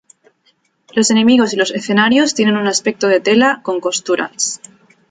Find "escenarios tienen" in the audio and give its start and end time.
1.69-2.57